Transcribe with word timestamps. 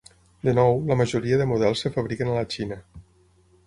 De 0.47 0.53
nou, 0.59 0.71
la 0.93 0.97
majoria 1.03 1.39
de 1.43 1.49
models 1.53 1.87
es 1.91 1.97
fabriquen 2.01 2.33
a 2.35 2.43
la 2.43 2.51
Xina. 2.57 2.85